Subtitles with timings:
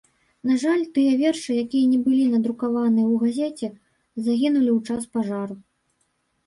[0.51, 3.67] На жаль, тыя вершы, якія не былі надрукаваны ў газеце,
[4.31, 5.55] загінулі ў час пажару.